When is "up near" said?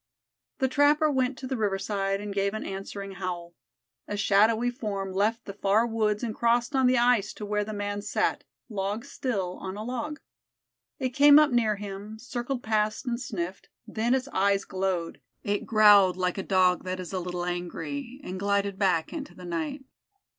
11.37-11.75